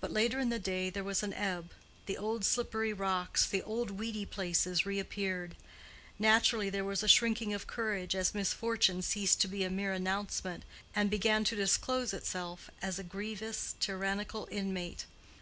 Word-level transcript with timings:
But 0.00 0.10
later 0.10 0.38
in 0.40 0.48
the 0.48 0.58
day 0.58 0.88
there 0.88 1.04
was 1.04 1.22
an 1.22 1.34
ebb; 1.34 1.72
the 2.06 2.16
old 2.16 2.46
slippery 2.46 2.94
rocks, 2.94 3.44
the 3.44 3.60
old 3.62 3.90
weedy 3.90 4.24
places 4.24 4.86
reappeared. 4.86 5.54
Naturally, 6.18 6.70
there 6.70 6.82
was 6.86 7.02
a 7.02 7.08
shrinking 7.08 7.52
of 7.52 7.66
courage 7.66 8.14
as 8.14 8.34
misfortune 8.34 9.02
ceased 9.02 9.42
to 9.42 9.48
be 9.48 9.64
a 9.64 9.70
mere 9.70 9.92
announcement, 9.92 10.62
and 10.96 11.10
began 11.10 11.44
to 11.44 11.54
disclose 11.56 12.14
itself 12.14 12.70
as 12.80 12.98
a 12.98 13.04
grievous 13.04 13.74
tyrannical 13.80 14.48
inmate. 14.50 15.04